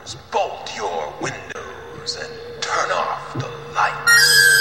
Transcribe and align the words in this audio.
doors, 0.00 0.16
bolt 0.30 0.76
your 0.76 1.12
windows, 1.20 2.16
and 2.16 2.62
turn 2.62 2.90
off 2.90 3.34
the 3.34 3.48
lights. 3.74 4.56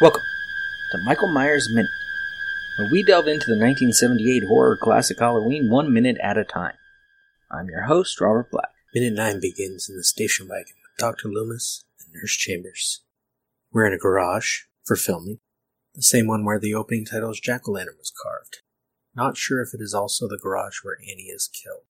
Welcome 0.00 0.22
to 0.90 0.98
Michael 0.98 1.28
Myers 1.28 1.68
Minute, 1.72 1.90
where 2.76 2.90
we 2.90 3.02
delve 3.02 3.28
into 3.28 3.46
the 3.46 3.52
1978 3.52 4.44
horror 4.48 4.76
classic 4.76 5.20
Halloween 5.20 5.70
one 5.70 5.92
minute 5.92 6.16
at 6.20 6.36
a 6.36 6.44
time. 6.44 6.74
I'm 7.50 7.68
your 7.68 7.82
host, 7.82 8.20
Robert 8.20 8.50
Black. 8.50 8.70
Minute 8.94 9.14
9 9.14 9.40
begins 9.40 9.88
in 9.88 9.96
the 9.96 10.04
station 10.04 10.48
wagon 10.48 10.74
with 10.82 10.98
Dr. 10.98 11.28
Loomis 11.28 11.84
and 11.84 11.91
Nurse 12.12 12.36
Chambers. 12.36 13.02
We're 13.72 13.86
in 13.86 13.92
a 13.92 13.98
garage 13.98 14.62
for 14.84 14.96
filming, 14.96 15.38
the 15.94 16.02
same 16.02 16.26
one 16.26 16.44
where 16.44 16.58
the 16.58 16.74
opening 16.74 17.04
title's 17.04 17.40
jack 17.40 17.68
o' 17.68 17.72
lantern 17.72 17.96
was 17.98 18.12
carved. 18.22 18.58
Not 19.14 19.36
sure 19.36 19.62
if 19.62 19.74
it 19.74 19.80
is 19.80 19.94
also 19.94 20.28
the 20.28 20.38
garage 20.38 20.78
where 20.82 20.98
Annie 21.00 21.30
is 21.34 21.48
killed. 21.48 21.84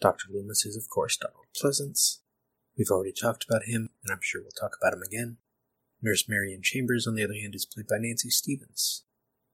Dr. 0.00 0.26
Loomis 0.30 0.64
is, 0.64 0.76
of 0.76 0.88
course, 0.88 1.16
Donald 1.16 1.46
Pleasence. 1.54 2.20
We've 2.76 2.90
already 2.90 3.12
talked 3.12 3.44
about 3.44 3.64
him, 3.64 3.90
and 4.02 4.12
I'm 4.12 4.22
sure 4.22 4.40
we'll 4.40 4.50
talk 4.50 4.76
about 4.80 4.94
him 4.94 5.02
again. 5.02 5.38
Nurse 6.02 6.28
Marion 6.28 6.62
Chambers, 6.62 7.06
on 7.06 7.14
the 7.14 7.24
other 7.24 7.34
hand, 7.34 7.54
is 7.54 7.66
played 7.66 7.86
by 7.86 7.98
Nancy 7.98 8.30
Stevens. 8.30 9.04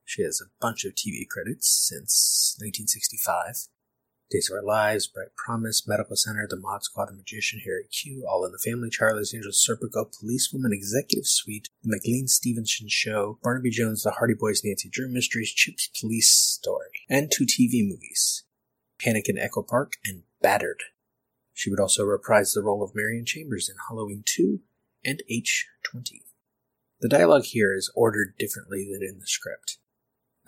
She 0.04 0.22
has 0.22 0.40
a 0.40 0.50
bunch 0.60 0.84
of 0.84 0.94
TV 0.94 1.26
credits 1.28 1.68
since 1.68 2.54
1965. 2.60 3.68
Days 4.28 4.50
of 4.50 4.56
Our 4.56 4.62
Lives, 4.62 5.06
Bright 5.06 5.36
Promise, 5.36 5.86
Medical 5.86 6.16
Center, 6.16 6.48
The 6.50 6.56
Mod 6.56 6.82
Squad, 6.82 7.10
The 7.10 7.12
Magician, 7.12 7.60
Harry 7.64 7.84
Q, 7.84 8.26
All 8.28 8.44
in 8.44 8.50
the 8.50 8.58
Family, 8.58 8.90
Charlie's 8.90 9.32
Angels, 9.32 9.64
Serpico, 9.64 10.10
Policewoman, 10.12 10.72
Executive 10.72 11.28
Suite, 11.28 11.68
The 11.84 11.90
McLean 11.90 12.26
Stevenson 12.26 12.88
Show, 12.88 13.38
Barnaby 13.44 13.70
Jones, 13.70 14.02
The 14.02 14.10
Hardy 14.10 14.34
Boys, 14.34 14.62
Nancy 14.64 14.88
Drew 14.88 15.08
Mysteries, 15.08 15.52
Chips 15.52 15.88
Police 16.00 16.32
Story, 16.32 17.02
and 17.08 17.30
two 17.30 17.44
TV 17.44 17.88
movies, 17.88 18.42
Panic 19.00 19.28
in 19.28 19.38
Echo 19.38 19.62
Park 19.62 19.98
and 20.04 20.22
Battered. 20.42 20.82
She 21.54 21.70
would 21.70 21.80
also 21.80 22.02
reprise 22.02 22.52
the 22.52 22.62
role 22.62 22.82
of 22.82 22.96
Marion 22.96 23.26
Chambers 23.26 23.68
in 23.68 23.76
Halloween 23.88 24.24
2 24.26 24.58
and 25.04 25.22
H20. 25.30 26.22
The 27.00 27.08
dialogue 27.08 27.44
here 27.44 27.74
is 27.76 27.92
ordered 27.94 28.34
differently 28.38 28.88
than 28.90 29.06
in 29.06 29.20
the 29.20 29.26
script. 29.26 29.78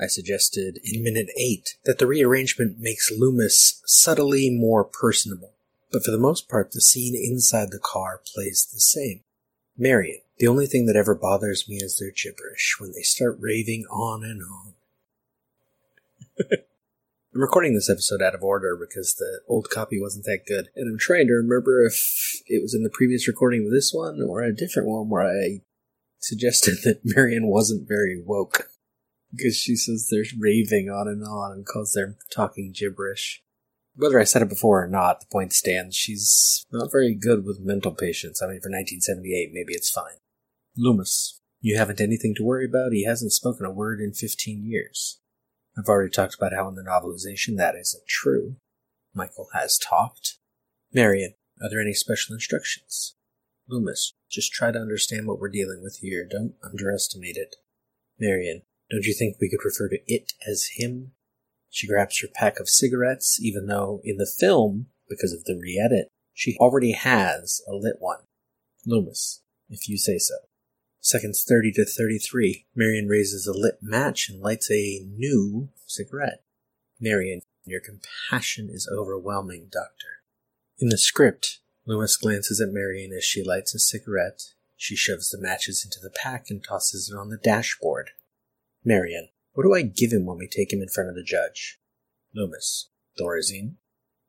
I 0.00 0.06
suggested 0.06 0.78
in 0.84 1.02
minute 1.02 1.28
8 1.36 1.76
that 1.84 1.98
the 1.98 2.06
rearrangement 2.06 2.78
makes 2.78 3.10
Loomis 3.10 3.82
subtly 3.84 4.48
more 4.48 4.84
personable, 4.84 5.54
but 5.90 6.04
for 6.04 6.12
the 6.12 6.18
most 6.18 6.48
part, 6.48 6.70
the 6.70 6.80
scene 6.80 7.16
inside 7.16 7.70
the 7.70 7.80
car 7.80 8.20
plays 8.24 8.68
the 8.72 8.78
same. 8.78 9.22
Marion, 9.76 10.20
the 10.38 10.46
only 10.46 10.66
thing 10.66 10.86
that 10.86 10.96
ever 10.96 11.16
bothers 11.16 11.68
me 11.68 11.76
is 11.76 11.98
their 11.98 12.12
gibberish 12.12 12.76
when 12.78 12.92
they 12.92 13.02
start 13.02 13.38
raving 13.40 13.86
on 13.90 14.22
and 14.22 14.40
on. 14.42 14.74
I'm 17.34 17.40
recording 17.40 17.74
this 17.74 17.90
episode 17.90 18.22
out 18.22 18.36
of 18.36 18.42
order 18.42 18.76
because 18.76 19.14
the 19.14 19.40
old 19.48 19.68
copy 19.68 20.00
wasn't 20.00 20.26
that 20.26 20.46
good, 20.46 20.68
and 20.76 20.88
I'm 20.88 20.98
trying 20.98 21.26
to 21.26 21.34
remember 21.34 21.84
if 21.84 22.40
it 22.46 22.62
was 22.62 22.72
in 22.72 22.84
the 22.84 22.90
previous 22.90 23.26
recording 23.26 23.66
of 23.66 23.72
this 23.72 23.92
one 23.92 24.22
or 24.22 24.42
a 24.42 24.54
different 24.54 24.88
one 24.88 25.08
where 25.08 25.26
I 25.26 25.62
suggested 26.20 26.78
that 26.84 27.00
Marion 27.04 27.48
wasn't 27.48 27.88
very 27.88 28.22
woke 28.24 28.70
because 29.34 29.56
she 29.56 29.76
says 29.76 30.08
they're 30.10 30.24
raving 30.38 30.88
on 30.88 31.08
and 31.08 31.22
on 31.24 31.52
and 31.52 31.66
they're 31.94 32.16
talking 32.32 32.72
gibberish. 32.72 33.42
Whether 33.94 34.20
I 34.20 34.24
said 34.24 34.42
it 34.42 34.48
before 34.48 34.84
or 34.84 34.88
not, 34.88 35.20
the 35.20 35.26
point 35.26 35.52
stands. 35.52 35.96
She's 35.96 36.64
not 36.70 36.92
very 36.92 37.14
good 37.14 37.44
with 37.44 37.60
mental 37.60 37.92
patients. 37.92 38.40
I 38.40 38.46
mean, 38.46 38.60
for 38.60 38.70
1978, 38.70 39.50
maybe 39.52 39.74
it's 39.74 39.90
fine. 39.90 40.20
Loomis, 40.76 41.40
you 41.60 41.76
haven't 41.76 42.00
anything 42.00 42.34
to 42.36 42.44
worry 42.44 42.64
about. 42.64 42.92
He 42.92 43.04
hasn't 43.04 43.32
spoken 43.32 43.66
a 43.66 43.72
word 43.72 44.00
in 44.00 44.12
15 44.12 44.64
years. 44.64 45.20
I've 45.76 45.88
already 45.88 46.10
talked 46.10 46.36
about 46.36 46.52
how 46.52 46.68
in 46.68 46.76
the 46.76 46.82
novelization 46.82 47.56
that 47.56 47.74
isn't 47.74 48.06
true. 48.08 48.56
Michael 49.14 49.48
has 49.52 49.78
talked. 49.78 50.38
Marion, 50.92 51.34
are 51.60 51.68
there 51.68 51.80
any 51.80 51.94
special 51.94 52.34
instructions? 52.34 53.16
Loomis, 53.68 54.14
just 54.30 54.52
try 54.52 54.70
to 54.70 54.78
understand 54.78 55.26
what 55.26 55.40
we're 55.40 55.48
dealing 55.48 55.82
with 55.82 55.98
here. 56.00 56.26
Don't 56.28 56.54
underestimate 56.64 57.36
it. 57.36 57.56
Marion, 58.18 58.62
don't 58.90 59.04
you 59.04 59.14
think 59.14 59.36
we 59.40 59.50
could 59.50 59.64
refer 59.64 59.88
to 59.88 59.98
it 60.06 60.32
as 60.46 60.70
him? 60.74 61.12
She 61.70 61.86
grabs 61.86 62.20
her 62.20 62.28
pack 62.32 62.58
of 62.58 62.68
cigarettes, 62.68 63.38
even 63.40 63.66
though 63.66 64.00
in 64.02 64.16
the 64.16 64.30
film, 64.38 64.86
because 65.08 65.32
of 65.32 65.44
the 65.44 65.58
re 65.60 65.80
edit, 65.82 66.08
she 66.32 66.56
already 66.58 66.92
has 66.92 67.60
a 67.68 67.74
lit 67.74 67.96
one. 67.98 68.20
Loomis, 68.86 69.42
if 69.68 69.88
you 69.88 69.98
say 69.98 70.18
so. 70.18 70.34
Seconds 71.00 71.44
30 71.46 71.72
to 71.72 71.84
33, 71.84 72.66
Marion 72.74 73.08
raises 73.08 73.46
a 73.46 73.52
lit 73.52 73.78
match 73.82 74.28
and 74.28 74.40
lights 74.40 74.70
a 74.70 75.04
new 75.04 75.68
cigarette. 75.86 76.42
Marion, 77.00 77.40
your 77.64 77.80
compassion 77.80 78.68
is 78.70 78.88
overwhelming, 78.90 79.68
Doctor. 79.70 80.22
In 80.78 80.88
the 80.88 80.98
script, 80.98 81.60
Loomis 81.86 82.16
glances 82.16 82.60
at 82.60 82.72
Marion 82.72 83.12
as 83.12 83.24
she 83.24 83.42
lights 83.44 83.74
a 83.74 83.78
cigarette. 83.78 84.54
She 84.76 84.96
shoves 84.96 85.30
the 85.30 85.40
matches 85.40 85.84
into 85.84 85.98
the 86.00 86.14
pack 86.14 86.46
and 86.50 86.62
tosses 86.62 87.10
it 87.10 87.16
on 87.16 87.30
the 87.30 87.36
dashboard. 87.36 88.10
Marion, 88.84 89.28
what 89.52 89.64
do 89.64 89.74
I 89.74 89.82
give 89.82 90.12
him 90.12 90.24
when 90.24 90.38
we 90.38 90.46
take 90.46 90.72
him 90.72 90.80
in 90.80 90.88
front 90.88 91.10
of 91.10 91.16
the 91.16 91.22
judge? 91.22 91.78
Loomis, 92.34 92.90
Thorazine. 93.18 93.74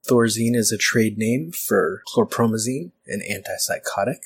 Thorazine 0.08 0.56
is 0.56 0.72
a 0.72 0.78
trade 0.78 1.18
name 1.18 1.52
for 1.52 2.02
chlorpromazine, 2.08 2.92
an 3.06 3.22
antipsychotic. 3.22 4.20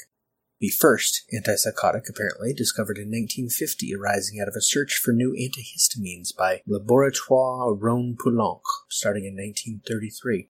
The 0.60 0.70
first 0.70 1.24
antipsychotic, 1.34 2.08
apparently, 2.08 2.54
discovered 2.54 2.98
in 2.98 3.10
1950, 3.10 3.94
arising 3.96 4.40
out 4.40 4.48
of 4.48 4.56
a 4.56 4.62
search 4.62 4.96
for 4.96 5.12
new 5.12 5.34
antihistamines 5.34 6.34
by 6.34 6.62
Laboratoire 6.70 7.76
Rhone 7.78 8.16
Poulenc, 8.16 8.62
starting 8.90 9.26
in 9.26 9.34
1933. 9.34 10.50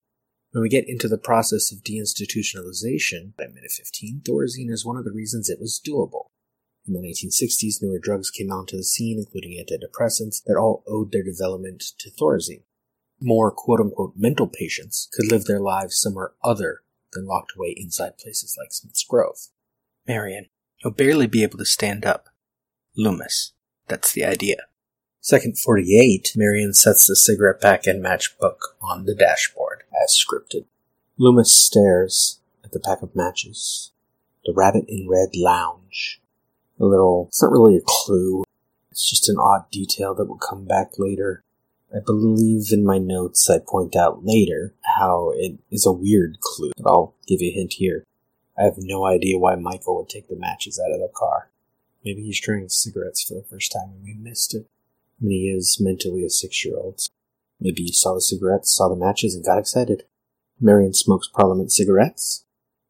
When 0.52 0.62
we 0.62 0.70
get 0.70 0.88
into 0.88 1.08
the 1.08 1.18
process 1.18 1.72
of 1.72 1.80
deinstitutionalization, 1.80 3.36
by 3.36 3.48
minute 3.48 3.72
15, 3.72 4.22
Thorazine 4.24 4.70
is 4.70 4.86
one 4.86 4.98
of 4.98 5.04
the 5.04 5.12
reasons 5.12 5.50
it 5.50 5.60
was 5.60 5.82
doable. 5.84 6.28
In 6.86 6.94
the 6.94 7.00
1960s, 7.00 7.82
newer 7.82 8.00
drugs 8.00 8.30
came 8.30 8.52
onto 8.52 8.76
the 8.76 8.84
scene, 8.84 9.18
including 9.18 9.52
antidepressants, 9.54 10.44
that 10.44 10.58
all 10.58 10.84
owed 10.86 11.12
their 11.12 11.24
development 11.24 11.82
to 12.00 12.10
Thorazine. 12.10 12.64
More 13.22 13.52
quote 13.52 13.80
unquote 13.80 14.14
mental 14.18 14.48
patients 14.48 15.08
could 15.14 15.32
live 15.32 15.46
their 15.46 15.62
lives 15.62 15.98
somewhere 15.98 16.34
other 16.44 16.82
than 17.14 17.26
locked 17.26 17.54
away 17.56 17.74
inside 17.78 18.18
places 18.18 18.58
like 18.60 18.74
Smith's 18.74 19.04
Grove. 19.04 19.48
Marion, 20.08 20.48
you'll 20.84 20.94
barely 20.94 21.28
be 21.28 21.44
able 21.44 21.58
to 21.58 21.66
stand 21.66 22.06
up. 22.06 22.28
Loomis, 22.98 23.54
that's 23.88 24.12
the 24.12 24.26
idea. 24.26 24.58
Second 25.22 25.58
48, 25.58 26.34
Marion 26.36 26.74
sets 26.74 27.08
the 27.08 27.16
cigarette 27.16 27.62
pack 27.62 27.88
and 27.88 28.04
matchbook 28.04 28.58
on 28.82 29.06
the 29.06 29.16
dashboard, 29.16 29.84
as 30.04 30.14
scripted. 30.14 30.66
Loomis 31.18 31.56
stares 31.56 32.42
at 32.62 32.74
the 32.74 32.80
pack 32.80 33.02
of 33.02 33.16
matches. 33.16 33.92
The 34.44 34.54
Rabbit 34.54 34.84
in 34.90 35.08
Red 35.08 35.30
Lounge. 35.36 36.20
A 36.84 36.86
little, 36.86 37.28
it's 37.30 37.42
not 37.42 37.54
really 37.54 37.78
a 37.78 37.82
clue. 37.86 38.44
It's 38.92 39.10
just 39.10 39.30
an 39.30 39.38
odd 39.40 39.72
detail 39.72 40.14
that 40.16 40.26
will 40.26 40.38
come 40.38 40.66
back 40.66 41.00
later. 41.00 41.42
I 41.96 42.00
believe 42.06 42.74
in 42.74 42.84
my 42.84 42.98
notes 42.98 43.50
I 43.50 43.60
point 43.66 43.96
out 43.96 44.26
later 44.26 44.74
how 44.98 45.32
it 45.34 45.60
is 45.72 45.86
a 45.86 45.94
weird 45.94 46.42
clue, 46.42 46.72
but 46.76 46.90
I'll 46.90 47.16
give 47.26 47.40
you 47.40 47.52
a 47.52 47.54
hint 47.54 47.74
here. 47.74 48.04
I 48.60 48.64
have 48.64 48.76
no 48.78 49.06
idea 49.06 49.40
why 49.40 49.56
Michael 49.56 49.96
would 49.96 50.10
take 50.10 50.28
the 50.28 50.36
matches 50.36 50.78
out 50.78 50.92
of 50.92 51.00
the 51.00 51.10
car. 51.16 51.50
Maybe 52.04 52.22
he's 52.22 52.42
trying 52.42 52.68
cigarettes 52.68 53.24
for 53.24 53.36
the 53.36 53.46
first 53.50 53.72
time 53.72 53.94
and 53.94 54.04
we 54.04 54.14
missed 54.14 54.54
it. 54.54 54.68
I 55.22 55.26
mean, 55.26 55.40
he 55.40 55.58
is 55.58 55.80
mentally 55.80 56.26
a 56.26 56.30
six 56.30 56.66
year 56.66 56.76
old. 56.76 57.00
Maybe 57.62 57.84
he 57.84 57.94
saw 57.94 58.14
the 58.14 58.20
cigarettes, 58.20 58.76
saw 58.76 58.90
the 58.90 58.98
matches, 58.98 59.36
and 59.36 59.46
got 59.46 59.58
excited. 59.58 60.04
Marion 60.60 60.94
smokes 60.94 61.30
Parliament 61.30 61.72
cigarettes. 61.72 62.44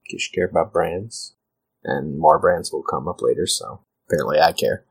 You 0.09 0.18
care 0.34 0.48
about 0.48 0.74
brands. 0.74 1.36
And 1.84 2.18
more 2.18 2.40
brands 2.40 2.72
will 2.72 2.84
come 2.84 3.08
up 3.08 3.22
later, 3.22 3.46
so 3.46 3.82
apparently 4.08 4.40
I 4.40 4.52
care. 4.52 4.84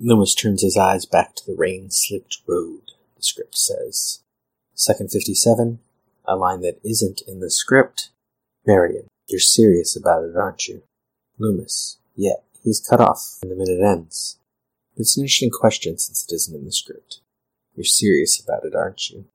Loomis 0.00 0.34
turns 0.34 0.62
his 0.62 0.76
eyes 0.76 1.06
back 1.06 1.34
to 1.36 1.46
the 1.46 1.56
rain 1.56 1.90
slicked 1.90 2.38
road, 2.46 2.82
the 3.16 3.22
script 3.22 3.58
says. 3.58 4.20
Second 4.74 5.10
57, 5.10 5.80
a 6.26 6.36
line 6.36 6.60
that 6.60 6.78
isn't 6.84 7.22
in 7.26 7.40
the 7.40 7.50
script. 7.50 8.10
Marion, 8.64 9.08
you're 9.28 9.40
serious 9.40 9.96
about 9.96 10.24
it, 10.24 10.36
aren't 10.36 10.68
you? 10.68 10.82
Loomis, 11.38 11.98
yeah, 12.14 12.36
he's 12.62 12.80
cut 12.80 13.00
off, 13.00 13.38
and 13.42 13.50
the 13.50 13.56
minute 13.56 13.82
ends. 13.82 14.38
It's 14.96 15.16
an 15.16 15.22
interesting 15.22 15.50
question 15.50 15.98
since 15.98 16.24
it 16.24 16.34
isn't 16.34 16.56
in 16.56 16.64
the 16.64 16.72
script. 16.72 17.20
You're 17.74 17.84
serious 17.84 18.40
about 18.42 18.64
it, 18.64 18.74
aren't 18.74 19.10
you? 19.10 19.26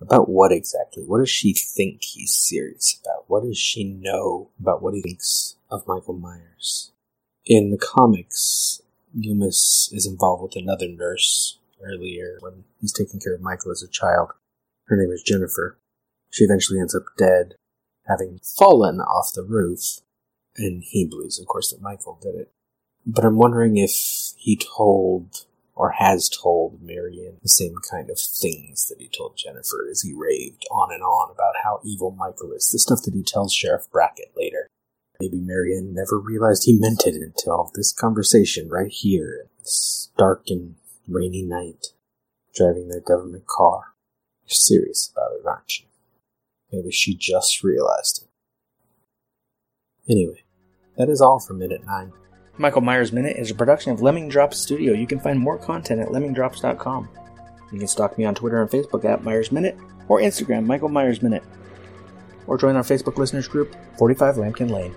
About 0.00 0.28
what 0.28 0.52
exactly? 0.52 1.02
What 1.04 1.18
does 1.18 1.30
she 1.30 1.54
think 1.54 2.02
he's 2.02 2.34
serious 2.34 3.00
about? 3.00 3.24
What 3.28 3.42
does 3.42 3.58
she 3.58 3.84
know 3.84 4.50
about 4.60 4.82
what 4.82 4.94
he 4.94 5.00
thinks 5.00 5.56
of 5.70 5.86
Michael 5.86 6.14
Myers? 6.14 6.92
In 7.46 7.70
the 7.70 7.78
comics, 7.78 8.80
Loomis 9.14 9.88
is 9.92 10.04
involved 10.04 10.42
with 10.42 10.56
another 10.56 10.88
nurse 10.88 11.60
earlier 11.80 12.38
when 12.40 12.64
he's 12.80 12.92
taking 12.92 13.20
care 13.20 13.36
of 13.36 13.40
Michael 13.40 13.70
as 13.70 13.84
a 13.84 13.88
child. 13.88 14.30
Her 14.86 14.96
name 14.96 15.12
is 15.12 15.22
Jennifer. 15.22 15.78
She 16.28 16.42
eventually 16.42 16.80
ends 16.80 16.92
up 16.94 17.04
dead, 17.16 17.54
having 18.08 18.40
fallen 18.58 18.98
off 18.98 19.32
the 19.32 19.44
roof, 19.44 20.00
and 20.56 20.82
he 20.84 21.06
believes, 21.06 21.38
of 21.38 21.46
course, 21.46 21.70
that 21.70 21.80
Michael 21.80 22.18
did 22.20 22.34
it. 22.34 22.50
But 23.06 23.24
I'm 23.24 23.38
wondering 23.38 23.76
if 23.76 23.92
he 24.36 24.56
told 24.56 25.46
or 25.76 25.90
has 25.90 26.28
told 26.28 26.82
Marion 26.82 27.36
the 27.42 27.48
same 27.48 27.76
kind 27.88 28.10
of 28.10 28.18
things 28.18 28.88
that 28.88 29.00
he 29.00 29.08
told 29.08 29.36
Jennifer 29.36 29.86
as 29.88 30.02
he 30.02 30.12
raved 30.12 30.64
on 30.72 30.92
and 30.92 31.02
on 31.02 31.30
about 31.30 31.54
how 31.62 31.78
evil 31.84 32.10
Michael 32.10 32.52
is, 32.54 32.70
the 32.72 32.80
stuff 32.80 33.02
that 33.04 33.14
he 33.14 33.22
tells 33.22 33.54
Sheriff 33.54 33.88
Brackett 33.92 34.32
later. 34.36 34.65
Maybe 35.20 35.40
Marion 35.40 35.94
never 35.94 36.18
realized 36.18 36.64
he 36.64 36.78
meant 36.78 37.06
it 37.06 37.14
until 37.14 37.70
this 37.74 37.92
conversation 37.92 38.68
right 38.68 38.90
here, 38.90 39.46
this 39.58 40.10
dark 40.18 40.44
and 40.48 40.76
rainy 41.08 41.42
night, 41.42 41.88
driving 42.54 42.88
their 42.88 43.00
government 43.00 43.46
car. 43.46 43.94
You're 44.44 44.54
serious 44.54 45.10
about 45.12 45.32
it, 45.38 45.46
aren't 45.46 45.78
you? 45.78 45.86
Maybe 46.72 46.90
she 46.90 47.14
just 47.14 47.62
realized 47.62 48.24
it. 48.24 50.12
Anyway, 50.12 50.44
that 50.96 51.08
is 51.08 51.20
all 51.20 51.40
for 51.40 51.54
Minute 51.54 51.84
9. 51.84 52.12
Michael 52.58 52.80
Myers 52.80 53.12
Minute 53.12 53.36
is 53.36 53.50
a 53.50 53.54
production 53.54 53.92
of 53.92 54.00
Lemming 54.00 54.28
Drops 54.28 54.58
Studio. 54.58 54.94
You 54.94 55.06
can 55.06 55.20
find 55.20 55.38
more 55.38 55.58
content 55.58 56.00
at 56.00 56.08
lemmingdrops.com. 56.08 57.08
You 57.72 57.78
can 57.78 57.88
stalk 57.88 58.16
me 58.16 58.24
on 58.24 58.34
Twitter 58.34 58.62
and 58.62 58.70
Facebook 58.70 59.04
at 59.04 59.24
Myers 59.24 59.52
Minute 59.52 59.76
or 60.08 60.20
Instagram 60.20 60.64
Michael 60.64 60.88
Myers 60.88 61.22
Minute. 61.22 61.42
Or 62.46 62.56
join 62.56 62.76
our 62.76 62.82
Facebook 62.82 63.16
listeners 63.16 63.48
group, 63.48 63.74
45 63.98 64.36
Lampkin 64.36 64.70
Lane. 64.70 64.94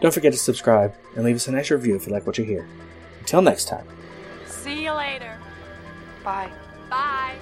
Don't 0.00 0.14
forget 0.14 0.32
to 0.32 0.38
subscribe 0.38 0.94
and 1.14 1.24
leave 1.24 1.36
us 1.36 1.46
a 1.48 1.52
nice 1.52 1.70
review 1.70 1.94
if 1.96 2.06
you 2.06 2.12
like 2.12 2.26
what 2.26 2.38
you 2.38 2.44
hear. 2.44 2.66
Until 3.20 3.42
next 3.42 3.68
time. 3.68 3.86
See 4.46 4.84
you 4.84 4.92
later. 4.92 5.36
Bye. 6.24 6.50
Bye. 6.88 7.36